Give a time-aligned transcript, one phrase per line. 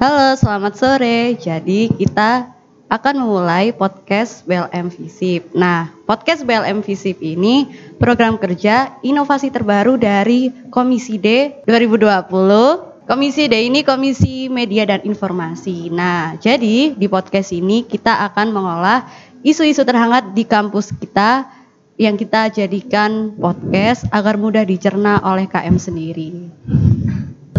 [0.00, 1.36] Halo, selamat sore.
[1.36, 2.48] Jadi kita
[2.88, 5.52] akan memulai podcast BLM Visip.
[5.52, 7.68] Nah, podcast BLM Visip ini
[8.00, 13.04] program kerja inovasi terbaru dari Komisi D 2020.
[13.04, 15.92] Komisi D ini Komisi Media dan Informasi.
[15.92, 19.04] Nah, jadi di podcast ini kita akan mengolah
[19.44, 21.52] isu-isu terhangat di kampus kita
[22.00, 26.48] yang kita jadikan podcast agar mudah dicerna oleh KM sendiri.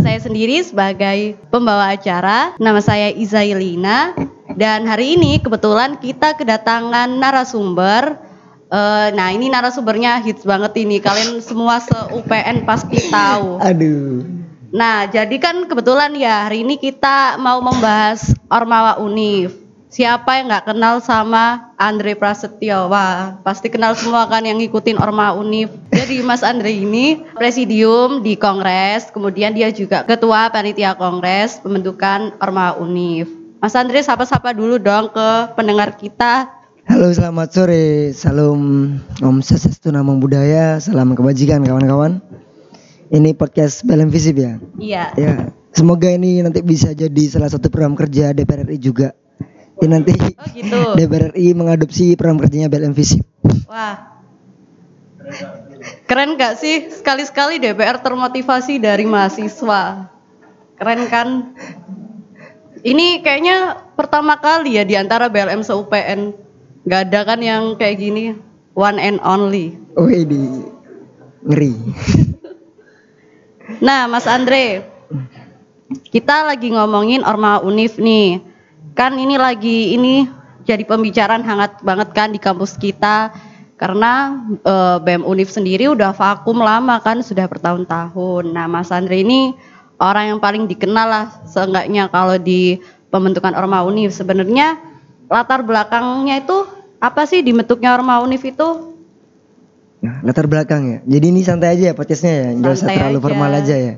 [0.03, 4.11] Saya sendiri sebagai pembawa acara, nama saya Izailina
[4.59, 8.19] dan hari ini kebetulan kita kedatangan narasumber.
[8.67, 13.63] Uh, nah ini narasumbernya hits banget ini, kalian semua se UPN pasti tahu.
[13.63, 14.27] Aduh.
[14.75, 19.62] Nah jadi kan kebetulan ya hari ini kita mau membahas Ormawa Unif.
[19.93, 22.89] Siapa yang nggak kenal sama Andre Prasetyo?
[22.89, 25.69] Wah, pasti kenal semua kan yang ngikutin Orma Unif.
[25.93, 32.73] Jadi Mas Andre ini presidium di Kongres, kemudian dia juga ketua panitia Kongres pembentukan Orma
[32.81, 33.29] Unif.
[33.61, 36.49] Mas Andre sapa-sapa dulu dong ke pendengar kita.
[36.89, 38.17] Halo, selamat sore.
[38.17, 42.17] Salam Om Swastiastu Namo Buddhaya, salam kebajikan kawan-kawan.
[43.13, 44.57] Ini podcast Belem Visip ya?
[44.73, 45.13] Iya.
[45.21, 45.33] Ya,
[45.69, 49.13] semoga ini nanti bisa jadi salah satu program kerja DPR RI juga
[49.83, 50.79] Ya, nanti oh, gitu.
[50.97, 53.19] DPR RI mengadopsi program kerjanya BLM Visip.
[53.67, 54.15] Wah.
[56.07, 60.07] Keren gak sih sekali-sekali DPR termotivasi dari mahasiswa.
[60.79, 61.27] Keren kan?
[62.79, 66.31] Ini kayaknya pertama kali ya di antara BLM se-UPN.
[66.87, 68.39] Gak ada kan yang kayak gini.
[68.79, 69.75] One and only.
[69.99, 70.63] Oh ini
[71.43, 71.75] ngeri.
[73.83, 74.87] nah Mas Andre,
[76.07, 78.52] kita lagi ngomongin Orma Unif nih
[78.93, 80.29] kan ini lagi ini
[80.63, 83.33] jadi pembicaraan hangat banget kan di kampus kita
[83.75, 88.53] karena e, BEM Unif sendiri udah vakum lama kan sudah bertahun-tahun.
[88.53, 89.51] Nah Mas Andre ini
[89.99, 92.79] orang yang paling dikenal lah seenggaknya kalau di
[93.11, 94.79] pembentukan Orma Unif sebenarnya
[95.27, 96.63] latar belakangnya itu
[97.03, 98.95] apa sih dibentuknya Orma Unif itu?
[100.03, 100.99] Nah, latar belakang ya.
[101.07, 103.23] Jadi ini santai aja ya podcastnya ya, nggak usah terlalu aja.
[103.23, 103.95] formal aja ya.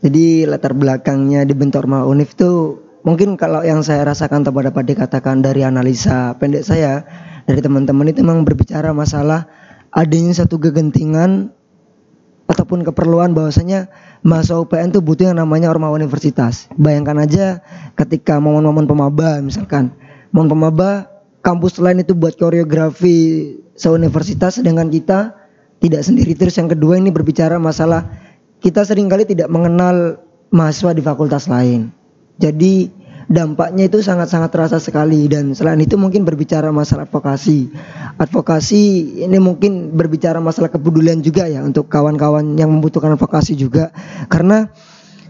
[0.00, 5.40] Jadi latar belakangnya dibentuk Orma Unif tuh mungkin kalau yang saya rasakan atau dapat dikatakan
[5.40, 7.06] dari analisa pendek saya
[7.46, 9.46] dari teman-teman itu memang berbicara masalah
[9.94, 11.54] adanya satu kegentingan
[12.50, 13.90] ataupun keperluan bahwasanya
[14.26, 16.70] mahasiswa UPN itu butuh yang namanya ormawa universitas.
[16.78, 17.62] Bayangkan aja
[17.98, 19.94] ketika momen-momen pemaba misalkan,
[20.30, 21.10] momen pemaba
[21.42, 25.18] kampus lain itu buat koreografi seuniversitas sedangkan kita
[25.78, 28.08] tidak sendiri terus yang kedua ini berbicara masalah
[28.64, 30.18] kita sering kali tidak mengenal
[30.50, 31.92] mahasiswa di fakultas lain.
[32.36, 32.90] Jadi
[33.26, 37.70] dampaknya itu sangat-sangat terasa sekali dan selain itu mungkin berbicara masalah advokasi.
[38.18, 38.82] Advokasi
[39.26, 43.90] ini mungkin berbicara masalah kepedulian juga ya untuk kawan-kawan yang membutuhkan advokasi juga
[44.30, 44.70] karena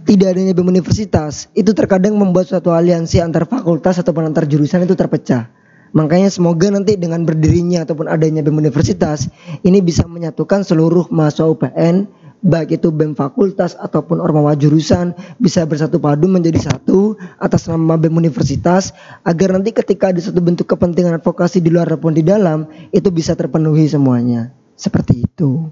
[0.06, 4.94] tidak adanya BEM universitas itu terkadang membuat suatu aliansi antar fakultas ataupun antar jurusan itu
[4.94, 5.50] terpecah.
[5.96, 9.26] Makanya semoga nanti dengan berdirinya ataupun adanya BEM universitas
[9.66, 12.06] ini bisa menyatukan seluruh mahasiswa UPN
[12.46, 15.12] baik itu BEM fakultas ataupun ormawa jurusan
[15.42, 18.94] bisa bersatu padu menjadi satu atas nama BEM universitas
[19.26, 23.34] agar nanti ketika ada satu bentuk kepentingan advokasi di luar ataupun di dalam itu bisa
[23.34, 24.54] terpenuhi semuanya.
[24.78, 25.66] Seperti itu.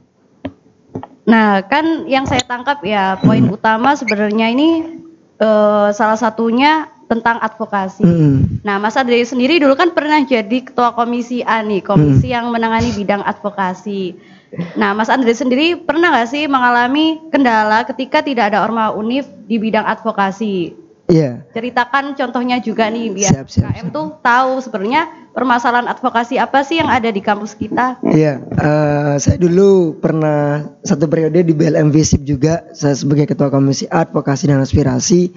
[1.24, 3.56] Nah, kan yang saya tangkap ya poin hmm.
[3.56, 5.00] utama sebenarnya ini
[5.40, 8.04] uh, salah satunya tentang advokasi.
[8.04, 8.60] Hmm.
[8.64, 12.34] Nah, Mas Adri sendiri dulu kan pernah jadi ketua komisi A nih, komisi hmm.
[12.34, 14.16] yang menangani bidang advokasi.
[14.74, 19.58] Nah, Mas Andre sendiri pernah nggak sih mengalami kendala ketika tidak ada Orma Unif di
[19.58, 20.84] bidang advokasi?
[21.04, 21.44] Iya.
[21.52, 23.92] Ceritakan contohnya juga nih biar siap, siap, KM siap.
[23.92, 25.02] tuh tahu sebenarnya
[25.36, 28.00] permasalahan advokasi apa sih yang ada di kampus kita.
[28.00, 33.84] Iya, uh, saya dulu pernah satu periode di BLM Visip juga, saya sebagai ketua komisi
[33.84, 35.28] advokasi dan aspirasi.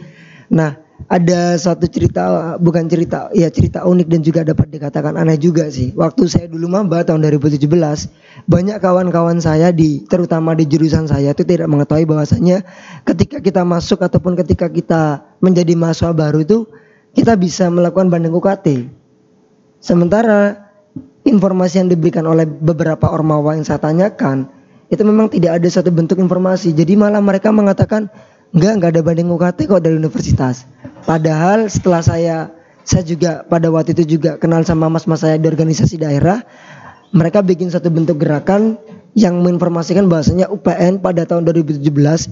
[0.56, 5.70] Nah, ada suatu cerita bukan cerita ya cerita unik dan juga dapat dikatakan aneh juga
[5.70, 5.94] sih.
[5.94, 7.70] Waktu saya dulu maba tahun 2017
[8.50, 12.66] banyak kawan-kawan saya di terutama di jurusan saya itu tidak mengetahui bahwasanya
[13.06, 16.66] ketika kita masuk ataupun ketika kita menjadi mahasiswa baru itu
[17.14, 18.90] kita bisa melakukan banding UKT.
[19.78, 20.66] Sementara
[21.22, 24.50] informasi yang diberikan oleh beberapa ormawa yang saya tanyakan
[24.90, 26.74] itu memang tidak ada satu bentuk informasi.
[26.74, 28.10] Jadi malah mereka mengatakan
[28.56, 30.64] Enggak, enggak ada banding UKT kok dari universitas.
[31.08, 32.52] Padahal setelah saya
[32.84, 36.44] saya juga pada waktu itu juga kenal sama mas-mas saya di organisasi daerah,
[37.16, 38.76] mereka bikin satu bentuk gerakan
[39.16, 41.80] yang menginformasikan bahwasanya UPN pada tahun 2017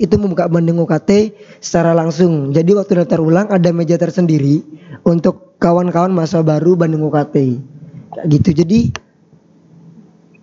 [0.03, 1.33] itu membuka banding UKT
[1.63, 2.51] secara langsung.
[2.51, 4.61] Jadi waktu daftar ulang ada meja tersendiri
[5.07, 7.35] untuk kawan-kawan masa baru banding UKT.
[8.27, 8.49] Gitu.
[8.51, 8.79] Jadi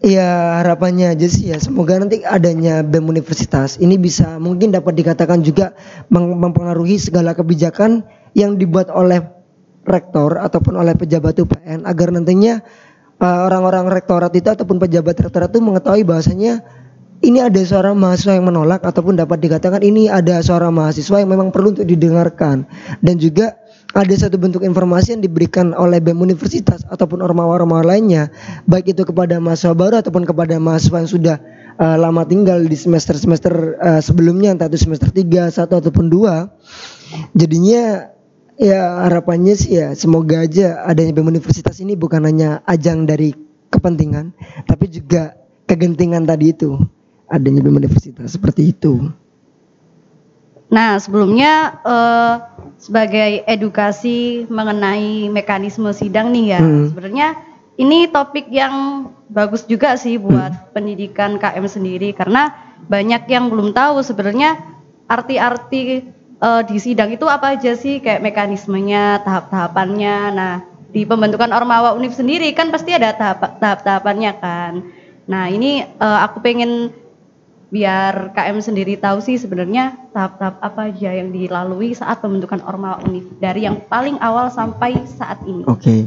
[0.02, 5.46] Ya harapannya aja sih ya semoga nanti adanya BEM universitas ini bisa mungkin dapat dikatakan
[5.46, 5.78] juga
[6.11, 8.02] mempengaruhi segala kebijakan
[8.32, 9.20] yang dibuat oleh
[9.82, 12.62] rektor ataupun oleh pejabat UPN agar nantinya
[13.19, 16.62] uh, orang-orang rektorat itu ataupun pejabat rektorat itu mengetahui bahwasanya
[17.23, 21.55] ini ada suara mahasiswa yang menolak ataupun dapat dikatakan ini ada suara mahasiswa yang memang
[21.55, 22.67] perlu untuk didengarkan.
[22.99, 23.62] Dan juga
[23.94, 28.32] ada satu bentuk informasi yang diberikan oleh BEM Universitas ataupun ormawa-ormawa lainnya
[28.67, 31.37] baik itu kepada mahasiswa baru ataupun kepada mahasiswa yang sudah
[31.78, 38.08] uh, lama tinggal di semester-semester uh, sebelumnya entah itu semester 3, 1 ataupun 2 jadinya
[38.62, 43.35] ya harapannya sih ya semoga aja adanya BEM Universitas ini bukan hanya ajang dari
[43.75, 44.31] kepentingan
[44.70, 45.35] tapi juga
[45.67, 46.79] kegentingan tadi itu
[47.26, 49.11] adanya BEM Universitas seperti itu.
[50.73, 52.35] Nah, sebelumnya uh,
[52.81, 56.85] sebagai edukasi mengenai mekanisme sidang nih ya, hmm.
[56.88, 57.29] sebenarnya
[57.76, 60.64] ini topik yang bagus juga sih buat hmm.
[60.73, 62.53] pendidikan KM sendiri karena
[62.88, 64.61] banyak yang belum tahu sebenarnya
[65.12, 66.09] arti-arti
[66.42, 70.16] uh, di sidang itu apa aja sih kayak mekanismenya, tahap-tahapannya.
[70.34, 70.54] Nah,
[70.90, 74.72] di pembentukan Ormawa Univ sendiri kan pasti ada tahap-tahapannya kan.
[75.30, 76.90] Nah, ini uh, aku pengen
[77.72, 83.24] biar KM sendiri tahu sih sebenarnya tahap-tahap apa aja yang dilalui saat pembentukan Ormawa Univ
[83.40, 85.64] dari yang paling awal sampai saat ini.
[85.64, 85.80] Oke.
[85.80, 86.00] Okay.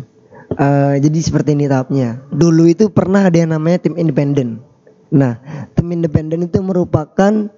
[0.56, 2.22] Uh, eh, jadi seperti ini tahapnya.
[2.30, 4.62] Dulu itu pernah ada yang namanya tim independen.
[5.10, 5.42] Nah,
[5.74, 7.50] tim independen itu merupakan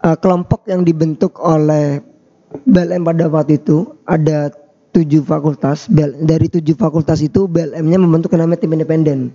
[0.00, 2.00] uh, kelompok yang dibentuk oleh
[2.66, 4.50] BLM pada waktu itu ada
[4.90, 5.86] tujuh fakultas.
[5.90, 9.30] Dari tujuh fakultas itu BLM-nya membentuk namanya tim independen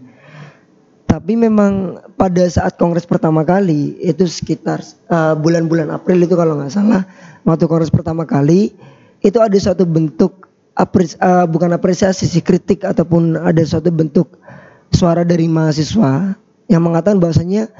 [1.16, 6.76] tapi memang pada saat kongres pertama kali itu sekitar uh, bulan-bulan April itu kalau nggak
[6.76, 7.08] salah
[7.48, 8.76] waktu kongres pertama kali
[9.24, 14.36] itu ada suatu bentuk apres, uh, bukan apresiasi sih kritik ataupun ada suatu bentuk
[14.92, 16.36] suara dari mahasiswa
[16.68, 17.72] yang mengatakan bahwasanya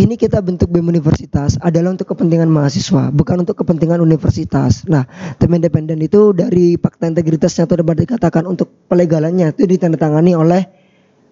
[0.00, 4.88] ini kita bentuk BEM universitas adalah untuk kepentingan mahasiswa, bukan untuk kepentingan universitas.
[4.88, 5.04] Nah,
[5.36, 10.62] tim independen itu dari fakta integritasnya atau dapat dikatakan untuk pelegalannya itu ditandatangani oleh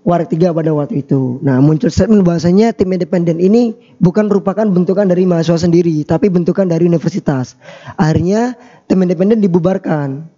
[0.08, 1.36] Warik tiga pada waktu itu.
[1.44, 6.64] Nah muncul statement bahasanya tim independen ini bukan merupakan bentukan dari mahasiswa sendiri, tapi bentukan
[6.64, 7.60] dari universitas.
[7.98, 8.56] Akhirnya
[8.88, 10.30] tim independen dibubarkan,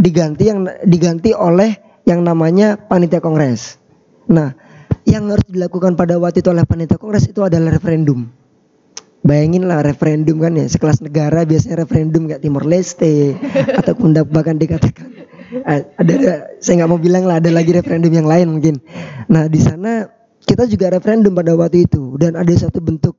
[0.00, 1.76] diganti yang diganti oleh
[2.08, 3.76] yang namanya panitia kongres.
[4.30, 4.56] Nah
[5.08, 8.28] yang harus dilakukan pada waktu itu oleh panitia kongres itu adalah referendum.
[9.20, 13.36] Bayangin lah referendum kan ya sekelas negara biasanya referendum kayak Timor Leste
[13.80, 15.20] ataupun bahkan dikatakan
[15.50, 18.78] Eh, ada, ada saya nggak mau bilang lah ada lagi referendum yang lain mungkin.
[19.26, 20.06] Nah di sana
[20.46, 23.18] kita juga referendum pada waktu itu dan ada satu bentuk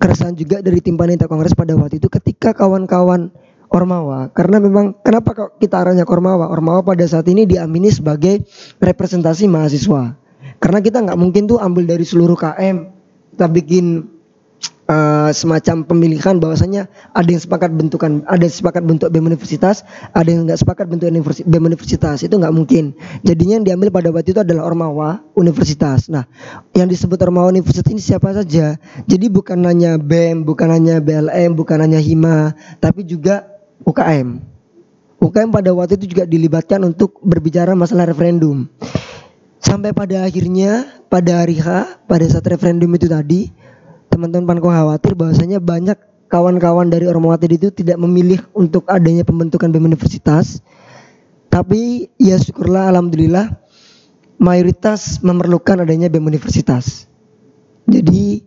[0.00, 3.28] keresahan juga dari tim panitia kongres pada waktu itu ketika kawan-kawan
[3.68, 8.40] Ormawa karena memang kenapa kok kita arahnya ke Ormawa Ormawa pada saat ini diamini sebagai
[8.80, 10.16] representasi mahasiswa
[10.58, 12.92] karena kita nggak mungkin tuh ambil dari seluruh KM
[13.36, 14.16] kita bikin
[14.88, 20.28] uh, semacam pemilihan bahwasanya ada yang sepakat bentukan ada yang sepakat bentuk BEM universitas ada
[20.30, 21.10] yang nggak sepakat bentuk
[21.44, 22.24] BEM universitas.
[22.24, 22.96] Itu nggak mungkin.
[23.26, 26.08] Jadinya yang diambil pada waktu itu adalah ormawa universitas.
[26.08, 26.24] Nah
[26.72, 28.78] yang disebut ormawa universitas ini siapa saja?
[29.04, 33.44] Jadi bukan hanya BEM bukan hanya BLM bukan hanya hima tapi juga
[33.84, 34.56] UKM
[35.20, 38.68] UKM pada waktu itu juga dilibatkan untuk berbicara masalah referendum
[39.66, 43.50] sampai pada akhirnya pada hari H pada saat referendum itu tadi
[44.06, 45.98] teman-teman Panko khawatir bahwasanya banyak
[46.30, 50.62] kawan-kawan dari Ormawa itu tidak memilih untuk adanya pembentukan BEM universitas.
[51.50, 53.58] Tapi ya syukurlah alhamdulillah
[54.38, 57.10] mayoritas memerlukan adanya BEM universitas.
[57.90, 58.46] Jadi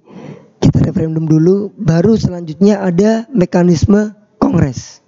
[0.64, 5.04] kita referendum dulu baru selanjutnya ada mekanisme kongres.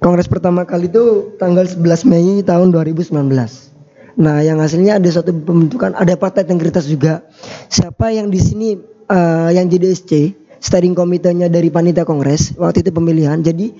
[0.00, 3.77] Kongres pertama kali itu tanggal 11 Mei tahun 2019.
[4.18, 7.22] Nah, yang hasilnya ada satu pembentukan, ada partai integritas juga.
[7.70, 8.74] Siapa yang di sini
[9.06, 13.38] uh, yang jadi SC steering komitenya dari panitia kongres waktu itu pemilihan.
[13.40, 13.72] Jadi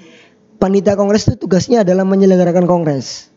[0.62, 3.34] panitia kongres itu tugasnya adalah menyelenggarakan kongres.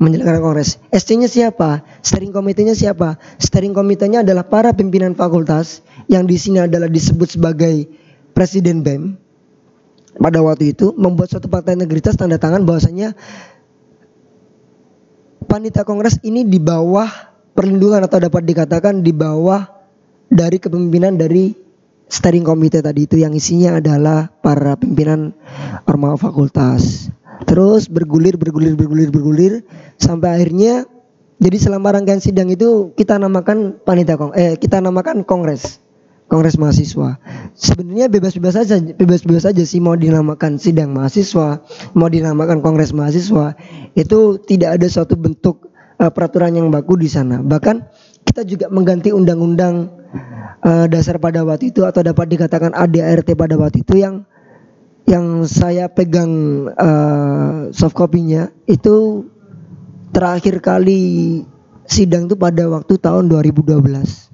[0.00, 0.80] Menyelenggarakan kongres.
[0.88, 1.84] SC-nya siapa?
[2.00, 3.20] Steering komitenya siapa?
[3.36, 7.84] Steering komitenya adalah para pimpinan fakultas yang di sini adalah disebut sebagai
[8.32, 9.20] presiden BEM
[10.16, 13.14] pada waktu itu membuat suatu partai integritas tanda tangan bahwasanya
[15.50, 17.10] panitia kongres ini di bawah
[17.58, 19.66] perlindungan atau dapat dikatakan di bawah
[20.30, 21.50] dari kepemimpinan dari
[22.06, 25.34] steering committee tadi itu yang isinya adalah para pimpinan
[25.90, 27.10] ormawa fakultas.
[27.50, 29.52] Terus bergulir bergulir bergulir bergulir
[29.98, 30.86] sampai akhirnya
[31.42, 35.82] jadi selama rangkaian sidang itu kita namakan panitia kong eh kita namakan kongres.
[36.30, 37.18] Kongres mahasiswa.
[37.58, 41.58] Sebenarnya bebas-bebas saja, bebas-bebas saja sih mau dinamakan sidang mahasiswa,
[41.98, 43.58] mau dinamakan kongres mahasiswa.
[43.98, 47.42] Itu tidak ada suatu bentuk uh, peraturan yang baku di sana.
[47.42, 47.76] Bahkan
[48.22, 49.90] kita juga mengganti undang-undang
[50.62, 54.22] uh, dasar pada waktu itu atau dapat dikatakan ADART pada waktu itu yang
[55.10, 56.30] yang saya pegang
[56.78, 59.26] uh, soft copy-nya itu
[60.14, 61.42] terakhir kali
[61.90, 64.29] sidang itu pada waktu tahun 2012.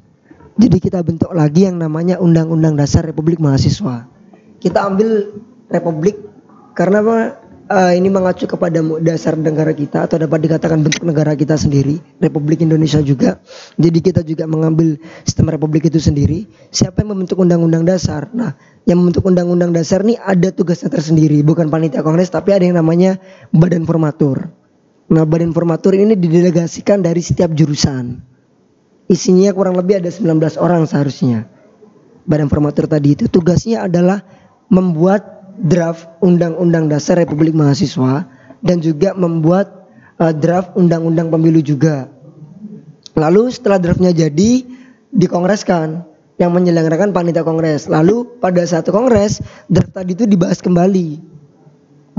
[0.57, 4.09] Jadi kita bentuk lagi yang namanya Undang-Undang Dasar Republik Mahasiswa.
[4.57, 5.37] Kita ambil
[5.69, 6.17] Republik
[6.73, 7.19] karena apa?
[7.67, 12.63] Uh, ini mengacu kepada dasar negara kita atau dapat dikatakan bentuk negara kita sendiri, Republik
[12.63, 13.43] Indonesia juga.
[13.75, 16.47] Jadi kita juga mengambil sistem republik itu sendiri.
[16.71, 18.31] Siapa yang membentuk undang-undang dasar?
[18.31, 18.55] Nah,
[18.87, 23.19] yang membentuk undang-undang dasar ini ada tugasnya tersendiri, bukan panitia kongres tapi ada yang namanya
[23.51, 24.47] badan formatur.
[25.11, 28.36] Nah, badan formatur ini didelegasikan dari setiap jurusan.
[29.07, 31.47] Isinya kurang lebih ada 19 orang seharusnya.
[32.27, 34.27] Badan formatur tadi itu tugasnya adalah
[34.67, 38.27] membuat draft Undang-Undang Dasar Republik Mahasiswa
[38.67, 39.87] dan juga membuat
[40.19, 42.11] uh, draft Undang-Undang Pemilu juga.
[43.15, 44.67] Lalu setelah draftnya jadi
[45.15, 46.05] dikongreskan
[46.37, 47.89] yang menyelenggarakan panitia kongres.
[47.89, 51.23] Lalu pada saat kongres draft tadi itu dibahas kembali.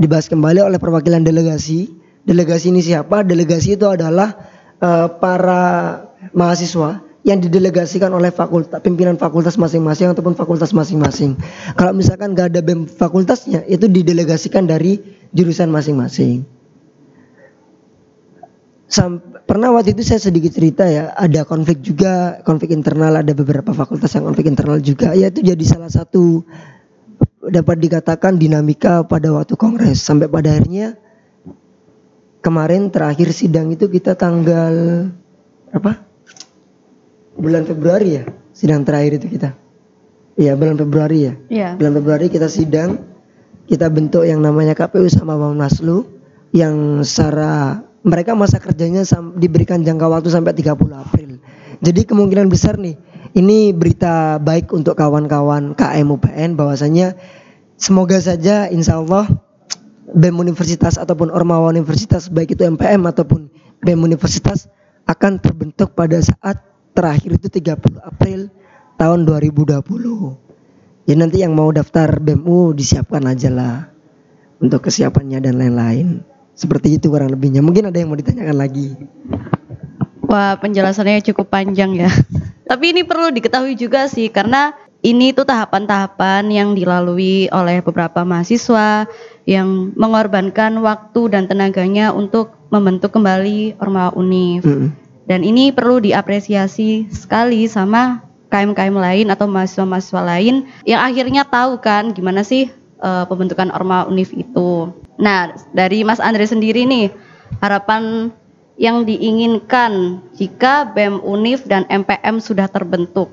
[0.00, 1.92] Dibahas kembali oleh perwakilan delegasi.
[2.24, 3.22] Delegasi ini siapa?
[3.22, 4.34] Delegasi itu adalah
[4.82, 5.62] uh, para
[6.32, 11.36] mahasiswa yang didelegasikan oleh fakultas pimpinan fakultas masing-masing ataupun fakultas masing-masing.
[11.76, 15.02] Kalau misalkan gak ada BEM fakultasnya itu didelegasikan dari
[15.36, 16.46] jurusan masing-masing.
[19.44, 24.16] pernah waktu itu saya sedikit cerita ya ada konflik juga konflik internal ada beberapa fakultas
[24.16, 26.40] yang konflik internal juga ya itu jadi salah satu
[27.52, 30.96] dapat dikatakan dinamika pada waktu kongres sampai pada akhirnya
[32.40, 35.08] kemarin terakhir sidang itu kita tanggal
[35.68, 36.07] apa
[37.38, 39.54] bulan Februari ya sidang terakhir itu kita.
[40.38, 41.34] Iya bulan Februari ya.
[41.50, 41.68] Iya.
[41.78, 42.98] Bulan Februari kita sidang,
[43.70, 46.06] kita bentuk yang namanya KPU sama Bawaslu
[46.50, 49.02] yang secara mereka masa kerjanya
[49.38, 51.30] diberikan jangka waktu sampai 30 April.
[51.78, 52.98] Jadi kemungkinan besar nih,
[53.34, 57.14] ini berita baik untuk kawan-kawan KM UPN bahwasanya
[57.78, 59.26] semoga saja insya Allah
[60.14, 63.52] BEM Universitas ataupun Ormawa Universitas baik itu MPM ataupun
[63.84, 64.70] BEM Universitas
[65.04, 66.67] akan terbentuk pada saat
[66.98, 68.50] terakhir itu 30 April
[68.98, 69.86] tahun 2020.
[71.06, 73.86] Ya nanti yang mau daftar BEMU disiapkan aja lah
[74.58, 76.26] untuk kesiapannya dan lain-lain.
[76.58, 77.62] Seperti itu kurang lebihnya.
[77.62, 78.98] Mungkin ada yang mau ditanyakan lagi.
[80.26, 82.10] Wah, penjelasannya cukup panjang ya.
[82.68, 89.06] Tapi ini perlu diketahui juga sih karena ini tuh tahapan-tahapan yang dilalui oleh beberapa mahasiswa
[89.48, 94.66] yang mengorbankan waktu dan tenaganya untuk membentuk kembali Orma Unif.
[94.66, 95.07] Mm -hmm.
[95.28, 102.16] Dan ini perlu diapresiasi sekali sama KM-KM lain atau mahasiswa-mahasiswa lain yang akhirnya tahu kan
[102.16, 102.72] gimana sih
[103.04, 104.88] uh, pembentukan Orma Unif itu.
[105.20, 107.12] Nah, dari Mas Andre sendiri nih,
[107.60, 108.32] harapan
[108.80, 113.28] yang diinginkan jika BEM Unif dan MPM sudah terbentuk.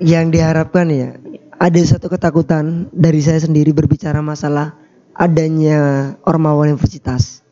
[0.00, 1.20] Yang diharapkan ya,
[1.60, 4.72] ada satu ketakutan dari saya sendiri berbicara masalah
[5.12, 7.44] adanya Ormawa Universitas.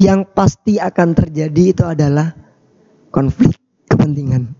[0.00, 2.32] Yang pasti akan terjadi itu adalah
[3.10, 3.54] konflik
[3.90, 4.54] kepentingan.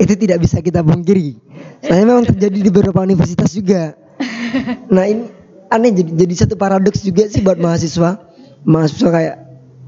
[0.00, 1.36] Itu tidak bisa kita pungkiri.
[1.84, 3.94] Saya memang terjadi di beberapa universitas juga.
[4.90, 5.30] Nah ini
[5.70, 8.18] aneh jadi jadi satu paradoks juga sih buat mahasiswa.
[8.66, 9.36] Mahasiswa kayak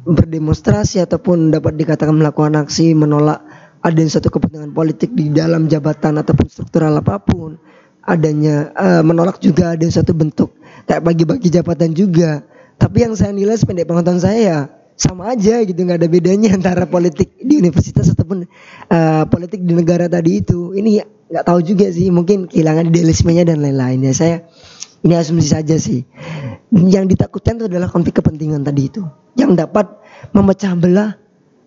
[0.06, 3.42] berdemonstrasi ataupun dapat dikatakan melakukan aksi menolak
[3.82, 7.58] adanya satu kepentingan politik di dalam jabatan ataupun struktural apa pun
[8.06, 10.54] adanya uh, menolak juga ada satu bentuk
[10.86, 12.42] kayak bagi-bagi jabatan juga
[12.78, 14.60] tapi yang saya nilai sependek pengetahuan saya ya
[14.96, 18.46] sama aja gitu nggak ada bedanya antara politik di universitas ataupun
[18.92, 20.72] uh, politik di negara tadi itu.
[20.76, 24.36] Ini nggak tahu juga sih mungkin kehilangan idealismenya dan lain-lain ya saya
[25.02, 26.06] ini asumsi saja sih.
[26.72, 29.02] Yang ditakutkan itu adalah konflik kepentingan tadi itu
[29.36, 29.88] yang dapat
[30.32, 31.16] memecah belah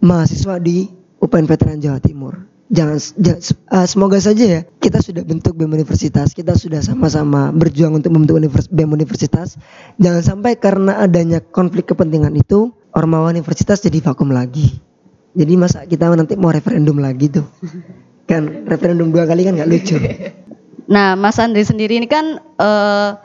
[0.02, 0.90] mahasiswa di
[1.22, 2.34] UPN Veteran Jawa Timur.
[2.66, 3.42] Jangan, jangan
[3.78, 8.42] uh, semoga saja ya kita sudah bentuk BEM Universitas kita sudah sama-sama berjuang untuk membentuk
[8.42, 9.62] univers, BEM Universitas.
[10.02, 14.80] Jangan sampai karena adanya konflik kepentingan itu Ormawa Universitas jadi vakum lagi.
[15.36, 17.44] Jadi masa kita nanti mau referendum lagi tuh.
[18.26, 20.00] Kan referendum dua kali kan nggak lucu.
[20.88, 23.20] Nah Mas Andre sendiri ini kan uh,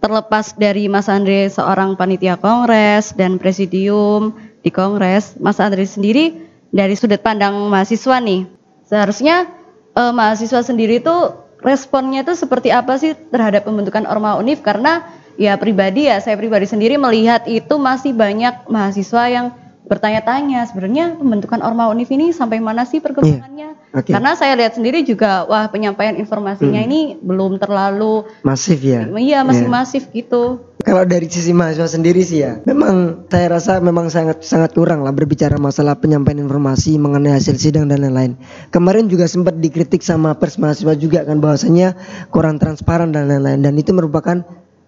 [0.00, 6.42] terlepas dari Mas Andre seorang panitia kongres dan presidium di kongres Mas Andre sendiri
[6.72, 8.48] dari sudut pandang mahasiswa nih
[8.92, 9.48] Seharusnya
[9.96, 11.16] uh, mahasiswa sendiri itu
[11.64, 14.60] responnya itu seperti apa sih terhadap pembentukan Orma Unif?
[14.60, 15.00] Karena
[15.40, 19.46] ya pribadi ya saya pribadi sendiri melihat itu masih banyak mahasiswa yang
[19.82, 23.76] bertanya-tanya sebenarnya pembentukan Orma Unif ini sampai mana sih perkembangannya?
[23.76, 23.92] Yeah.
[23.92, 24.16] Okay.
[24.16, 26.88] Karena saya lihat sendiri juga wah penyampaian informasinya hmm.
[26.88, 29.04] ini belum terlalu masif ya.
[29.04, 29.74] Iya, masih yeah.
[29.76, 30.64] masif gitu.
[30.80, 35.12] Kalau dari sisi mahasiswa sendiri sih ya, memang saya rasa memang sangat sangat kurang lah
[35.12, 38.40] berbicara masalah penyampaian informasi mengenai hasil sidang dan lain-lain.
[38.72, 41.94] Kemarin juga sempat dikritik sama pers mahasiswa juga kan bahwasanya
[42.32, 44.40] kurang transparan dan lain-lain dan itu merupakan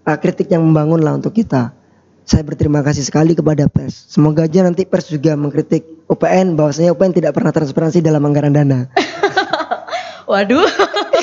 [0.05, 1.73] uh, kritik yang membangun lah untuk kita.
[2.25, 4.09] Saya berterima kasih sekali kepada pers.
[4.09, 8.89] Semoga aja nanti pers juga mengkritik UPN bahwasanya UPN tidak pernah transparansi dalam anggaran dana.
[10.31, 10.65] Waduh.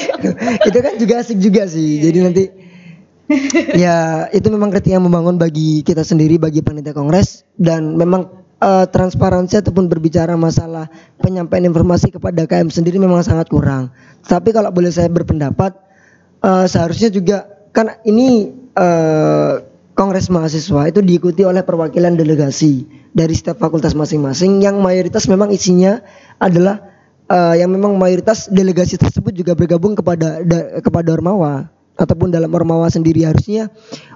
[0.70, 2.06] itu kan juga asik juga sih.
[2.06, 2.44] Jadi nanti
[3.82, 8.30] ya itu memang kritik yang membangun bagi kita sendiri bagi panitia kongres dan memang
[8.62, 10.86] uh, transparansi ataupun berbicara masalah
[11.18, 13.90] penyampaian informasi kepada KM sendiri memang sangat kurang.
[14.22, 15.74] Tapi kalau boleh saya berpendapat
[16.46, 23.60] uh, seharusnya juga kan ini uh, Kongres mahasiswa itu diikuti oleh perwakilan delegasi dari setiap
[23.60, 26.00] fakultas masing-masing yang mayoritas memang isinya
[26.40, 26.80] adalah
[27.28, 31.70] uh, yang memang mayoritas delegasi tersebut juga bergabung kepada da, kepada Ormawa.
[32.00, 33.68] Ataupun dalam Ormawa sendiri harusnya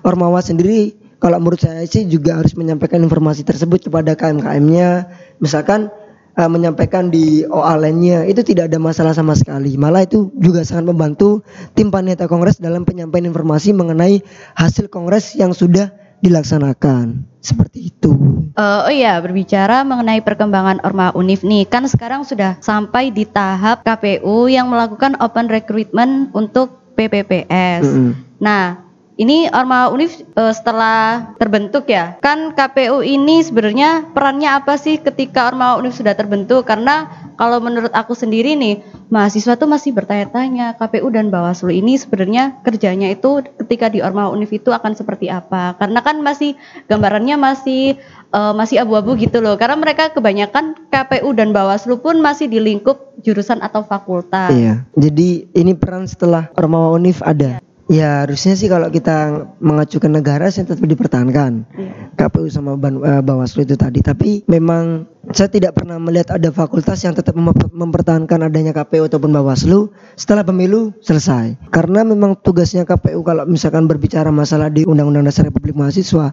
[0.02, 5.12] Ormawa sendiri kalau menurut saya sih juga harus menyampaikan informasi tersebut kepada KMKM-nya
[5.44, 5.92] misalkan
[6.36, 9.76] uh, menyampaikan di OA lainnya itu tidak ada masalah sama sekali.
[9.80, 11.42] Malah itu juga sangat membantu
[11.74, 14.22] tim panitia kongres dalam penyampaian informasi mengenai
[14.56, 15.92] hasil kongres yang sudah
[16.24, 18.12] dilaksanakan seperti itu.
[18.56, 23.84] Uh, oh iya, berbicara mengenai perkembangan Orma Unif nih, kan sekarang sudah sampai di tahap
[23.84, 27.84] KPU yang melakukan open recruitment untuk PPPS.
[27.84, 28.12] Mm -hmm.
[28.40, 28.86] Nah,
[29.16, 32.20] ini Orma Unif uh, setelah terbentuk ya.
[32.20, 36.68] Kan KPU ini sebenarnya perannya apa sih ketika Orma Unif sudah terbentuk?
[36.68, 37.08] Karena
[37.40, 43.12] kalau menurut aku sendiri nih, mahasiswa tuh masih bertanya-tanya KPU dan Bawaslu ini sebenarnya kerjanya
[43.12, 45.80] itu ketika di Orma Unif itu akan seperti apa?
[45.80, 46.60] Karena kan masih
[46.92, 47.96] gambarannya masih
[48.36, 49.56] uh, masih abu-abu gitu loh.
[49.56, 54.52] Karena mereka kebanyakan KPU dan Bawaslu pun masih di lingkup jurusan atau fakultas.
[54.52, 54.84] Iya.
[55.00, 57.64] Jadi ini peran setelah Orma Unif ada.
[57.64, 57.75] Iya.
[57.86, 62.10] Ya harusnya sih kalau kita mengajukan negara sih tetap dipertahankan yeah.
[62.18, 64.02] KPU sama uh, Bawaslu itu tadi.
[64.02, 67.34] Tapi memang saya tidak pernah melihat ada fakultas yang tetap
[67.74, 71.58] mempertahankan adanya KPU ataupun Bawaslu setelah pemilu selesai.
[71.74, 76.30] Karena memang tugasnya KPU kalau misalkan berbicara masalah di Undang-Undang Dasar Republik Mahasiswa,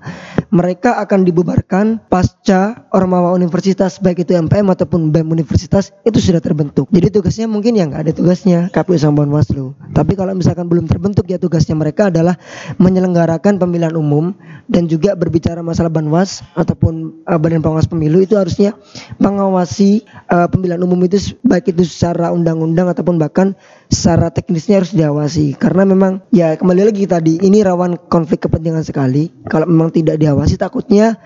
[0.53, 6.91] mereka akan dibubarkan pasca Ormawa Universitas baik itu MPM ataupun BEM Universitas itu sudah terbentuk.
[6.93, 9.73] Jadi tugasnya mungkin yang ada tugasnya KPU sama Bawaslu.
[9.97, 12.37] Tapi kalau misalkan belum terbentuk ya tugasnya mereka adalah
[12.77, 14.37] menyelenggarakan pemilihan umum
[14.69, 18.77] dan juga berbicara masalah Banwas ataupun uh, Badan Pengawas Pemilu itu harusnya
[19.19, 23.55] mengawasi uh, pemilihan umum itu baik itu secara undang-undang ataupun bahkan
[23.89, 29.33] secara teknisnya harus diawasi karena memang ya kembali lagi tadi ini rawan konflik kepentingan sekali
[29.49, 31.21] kalau memang tidak diawasi takutnya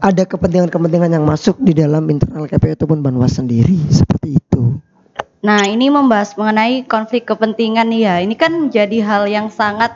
[0.00, 4.80] ada kepentingan-kepentingan yang masuk di dalam internal KPU ataupun Banwas sendiri seperti itu.
[5.40, 8.14] Nah, ini membahas mengenai konflik kepentingan nih ya.
[8.24, 9.92] Ini kan jadi hal yang sangat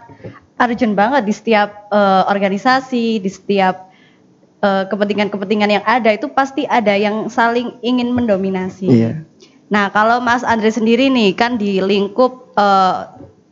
[0.60, 3.92] urgent banget di setiap uh, organisasi, di setiap
[4.64, 8.88] kepentingan-kepentingan yang ada itu pasti ada yang saling ingin mendominasi.
[8.88, 9.12] Iya.
[9.68, 12.98] Nah, kalau Mas Andre sendiri nih kan di lingkup eh,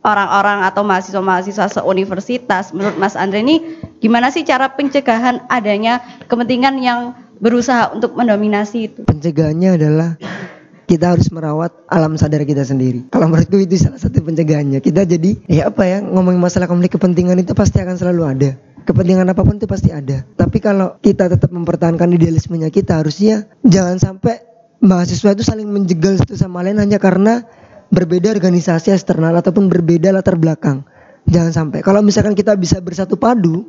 [0.03, 3.61] orang-orang atau mahasiswa-mahasiswa seuniversitas, menurut Mas Andre ini
[4.01, 9.01] gimana sih cara pencegahan adanya kepentingan yang berusaha untuk mendominasi itu?
[9.05, 10.09] Pencegahannya adalah
[10.89, 13.07] kita harus merawat alam sadar kita sendiri.
[13.09, 14.83] Kalau menurutku itu salah satu pencegahannya.
[14.83, 18.51] Kita jadi ya apa ya ngomongin masalah konflik kepentingan itu pasti akan selalu ada
[18.83, 20.27] kepentingan apa pun itu pasti ada.
[20.37, 24.43] Tapi kalau kita tetap mempertahankan idealismenya kita harusnya jangan sampai
[24.83, 27.47] mahasiswa itu saling menjegal satu sama lain hanya karena
[27.89, 30.83] berbeda organisasi eksternal ataupun berbeda latar belakang.
[31.23, 31.79] Jangan sampai.
[31.79, 33.63] Kalau misalkan kita bisa bersatu padu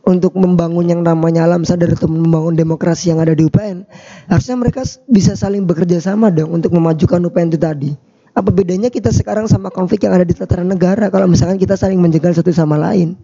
[0.00, 3.84] untuk membangun yang namanya alam sadar atau membangun demokrasi yang ada di UPN,
[4.32, 7.90] harusnya mereka bisa saling bekerja sama dong untuk memajukan UPN itu tadi.
[8.32, 12.00] Apa bedanya kita sekarang sama konflik yang ada di tataran negara kalau misalkan kita saling
[12.00, 13.18] menjegal satu sama lain?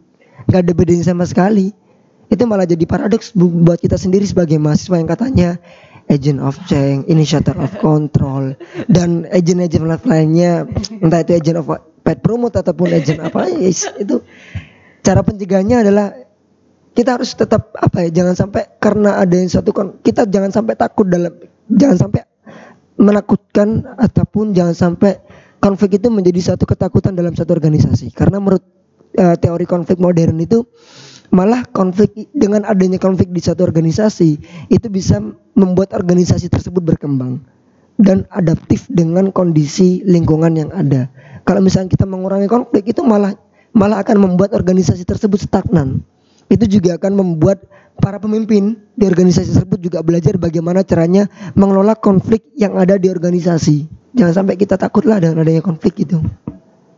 [0.47, 1.75] Nggak ada bedanya sama sekali.
[2.27, 5.51] Itu malah jadi paradoks buat kita sendiri sebagai mahasiswa yang katanya
[6.07, 8.55] agent of change, initiator of control,
[8.87, 10.67] dan agent-agent lainnya,
[11.03, 11.67] entah itu agent of
[12.07, 14.23] pet promote ataupun agent apa, yes, itu
[15.03, 16.15] cara pencegahannya adalah
[16.95, 20.79] kita harus tetap apa ya, jangan sampai karena ada yang satu kon, kita jangan sampai
[20.79, 21.35] takut dalam,
[21.71, 22.23] jangan sampai
[22.95, 25.19] menakutkan ataupun jangan sampai
[25.59, 28.63] konflik itu menjadi satu ketakutan dalam satu organisasi, karena menurut
[29.19, 30.65] uh, teori konflik modern itu
[31.35, 34.31] malah konflik dengan adanya konflik di satu organisasi
[34.71, 35.19] itu bisa
[35.59, 37.43] membuat organisasi tersebut berkembang
[37.99, 41.09] dan adaptif dengan kondisi lingkungan yang ada.
[41.49, 43.35] Kalau misalnya kita mengurangi konflik itu malah
[43.73, 46.05] malah akan membuat organisasi tersebut stagnan.
[46.47, 47.67] Itu juga akan membuat
[47.99, 51.27] para pemimpin di organisasi tersebut juga belajar bagaimana caranya
[51.59, 53.89] mengelola konflik yang ada di organisasi.
[54.17, 56.23] Jangan sampai kita takutlah dengan adanya konflik itu.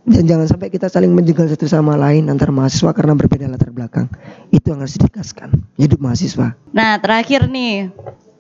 [0.09, 4.09] Dan jangan sampai kita saling menjegal satu sama lain antar mahasiswa karena berbeda latar belakang.
[4.49, 5.53] Itu yang harus ditegaskan.
[5.77, 6.57] Hidup mahasiswa.
[6.73, 7.93] Nah, terakhir nih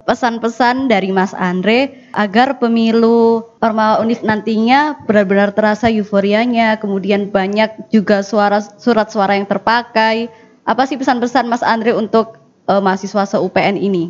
[0.08, 8.24] pesan-pesan dari Mas Andre agar pemilu Ormawa Unif nantinya benar-benar terasa euforianya, kemudian banyak juga
[8.24, 10.32] suara surat-suara yang terpakai.
[10.64, 14.08] Apa sih pesan-pesan Mas Andre untuk uh, mahasiswa se-UPN ini?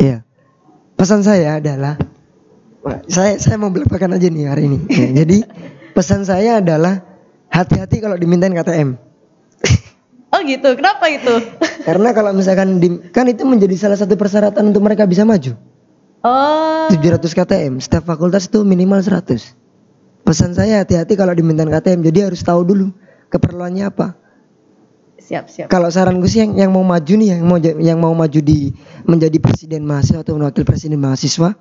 [0.00, 0.24] Iya.
[0.96, 2.00] Pesan saya adalah
[3.12, 4.78] saya saya mau belakangkan aja nih hari ini.
[4.88, 5.44] Ya, jadi
[5.98, 7.02] pesan saya adalah
[7.50, 8.94] hati-hati kalau dimintain KTM.
[10.28, 11.40] Oh gitu, kenapa itu?
[11.88, 15.56] Karena kalau misalkan di, kan itu menjadi salah satu persyaratan untuk mereka bisa maju.
[16.20, 16.84] Oh.
[16.92, 19.56] 700 KTM, setiap fakultas itu minimal 100.
[20.28, 22.92] Pesan saya hati-hati kalau dimintain KTM, jadi harus tahu dulu
[23.32, 24.20] keperluannya apa.
[25.16, 25.66] Siap, siap.
[25.72, 28.76] Kalau saranku sih yang, yang mau maju nih, yang mau yang mau maju di
[29.08, 31.56] menjadi presiden mahasiswa atau wakil presiden mahasiswa,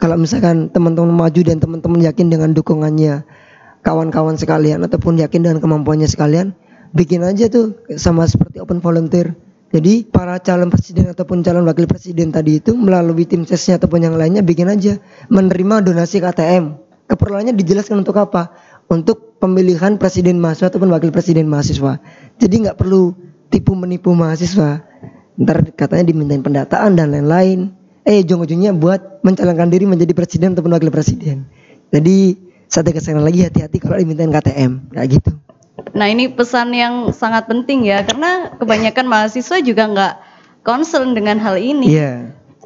[0.00, 3.28] kalau misalkan teman-teman maju dan teman-teman yakin dengan dukungannya
[3.82, 6.54] kawan-kawan sekalian ataupun yakin dengan kemampuannya sekalian,
[6.94, 9.34] bikin aja tuh sama seperti open volunteer.
[9.72, 14.14] Jadi para calon presiden ataupun calon wakil presiden tadi itu melalui tim sesnya ataupun yang
[14.20, 15.00] lainnya bikin aja
[15.32, 16.76] menerima donasi KTM.
[17.08, 18.52] Keperluannya dijelaskan untuk apa?
[18.92, 22.04] Untuk pemilihan presiden mahasiswa ataupun wakil presiden mahasiswa.
[22.36, 23.16] Jadi nggak perlu
[23.48, 24.84] tipu menipu mahasiswa.
[25.40, 27.72] Ntar katanya dimintain pendataan dan lain-lain.
[28.04, 31.48] Eh ujung-ujungnya buat mencalonkan diri menjadi presiden ataupun wakil presiden.
[31.88, 32.36] Jadi
[32.72, 35.30] satu kesan lagi hati-hati kalau dimintain KTM kayak gitu.
[35.92, 40.14] Nah ini pesan yang sangat penting ya karena kebanyakan mahasiswa juga nggak
[40.64, 41.92] concern dengan hal ini.
[41.92, 42.00] Iya.
[42.00, 42.16] Yeah.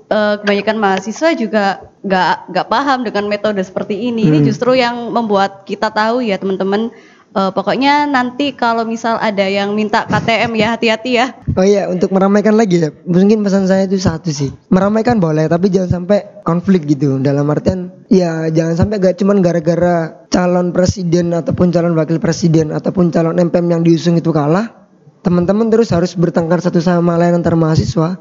[0.07, 4.23] Uh, kebanyakan mahasiswa juga nggak nggak paham dengan metode seperti ini.
[4.23, 4.31] Hmm.
[4.31, 6.95] Ini justru yang membuat kita tahu ya teman-teman
[7.37, 11.37] Uh, pokoknya nanti kalau misal ada yang minta KTM ya hati-hati ya.
[11.53, 12.91] Oh iya, untuk meramaikan lagi ya.
[13.05, 14.49] Mungkin pesan saya itu satu sih.
[14.73, 17.21] Meramaikan boleh, tapi jangan sampai konflik gitu.
[17.21, 23.13] Dalam artian ya jangan sampai gak cuman gara-gara calon presiden ataupun calon wakil presiden ataupun
[23.13, 24.89] calon MPM yang diusung itu kalah,
[25.21, 28.17] teman-teman terus harus bertengkar satu sama lain antar mahasiswa.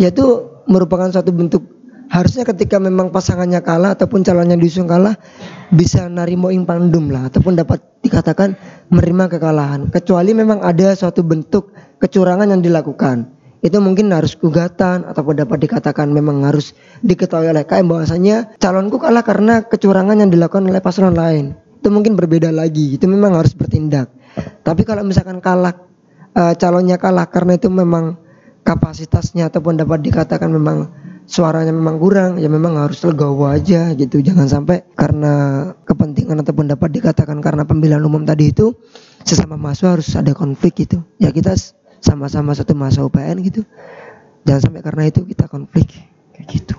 [0.00, 1.75] Yaitu merupakan suatu bentuk
[2.06, 5.18] harusnya ketika memang pasangannya kalah ataupun calonnya diusung kalah
[5.74, 8.54] bisa narimo ing pandum lah ataupun dapat dikatakan
[8.90, 9.80] menerima kekalahan.
[9.90, 13.34] Kecuali memang ada suatu bentuk kecurangan yang dilakukan.
[13.64, 19.26] Itu mungkin harus gugatan ataupun dapat dikatakan memang harus diketahui oleh KM bahwasanya calonku kalah
[19.26, 21.58] karena kecurangan yang dilakukan oleh paslon lain.
[21.82, 24.12] Itu mungkin berbeda lagi itu memang harus bertindak.
[24.62, 25.74] Tapi kalau misalkan kalah
[26.36, 28.20] uh, calonnya kalah karena itu memang
[28.62, 30.90] kapasitasnya ataupun dapat dikatakan memang
[31.26, 34.22] suaranya memang kurang ya memang harus legowo aja gitu.
[34.22, 38.72] Jangan sampai karena kepentingan ataupun dapat dikatakan karena pemilihan umum tadi itu
[39.26, 41.02] sesama mahasiswa harus ada konflik gitu.
[41.18, 41.58] Ya kita
[41.98, 43.66] sama-sama satu masa UPN gitu.
[44.46, 45.90] Jangan sampai karena itu kita konflik
[46.32, 46.78] kayak gitu.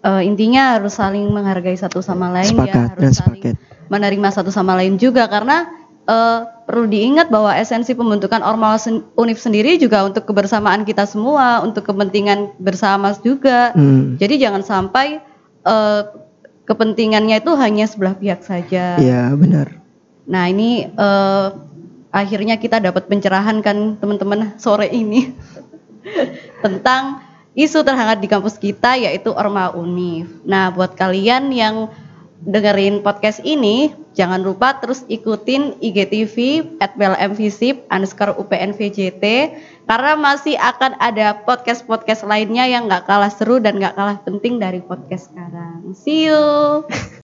[0.00, 3.42] Uh, intinya harus saling menghargai satu sama lain ya, sepakat, ya harus dan saling
[3.90, 5.79] menerima satu sama lain juga karena
[6.10, 11.62] uh, perlu diingat bahwa esensi pembentukan Ormawa sen Unif sendiri juga untuk kebersamaan kita semua,
[11.62, 13.70] untuk kepentingan bersama juga.
[13.78, 14.18] Hmm.
[14.18, 15.22] Jadi jangan sampai
[15.62, 16.02] uh,
[16.66, 18.98] kepentingannya itu hanya sebelah pihak saja.
[18.98, 19.78] Iya, benar.
[20.26, 21.54] Nah, ini uh,
[22.10, 25.30] akhirnya kita dapat pencerahan kan teman-teman sore ini
[26.64, 27.22] tentang
[27.54, 30.30] isu terhangat di kampus kita yaitu Orma Unif.
[30.46, 31.90] Nah, buat kalian yang
[32.44, 39.24] dengerin podcast ini, jangan lupa terus ikutin IGTV at BLMVisip underscore UPNVJT
[39.84, 44.80] karena masih akan ada podcast-podcast lainnya yang gak kalah seru dan gak kalah penting dari
[44.80, 45.92] podcast sekarang.
[45.92, 46.40] See you!